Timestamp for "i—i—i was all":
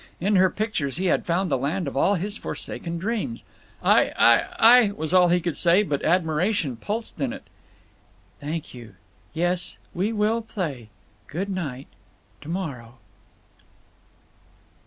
3.83-5.27